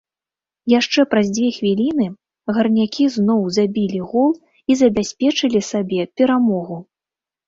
Яшчэ 0.71 1.03
праз 1.09 1.27
дзве 1.37 1.49
хвіліны 1.57 2.07
гарнякі 2.57 3.05
зноў 3.15 3.41
забілі 3.57 3.99
гол 4.13 4.31
і 4.73 4.77
забяспечылі 4.81 5.59
сабе 5.69 6.01
перамогу. 6.23 6.77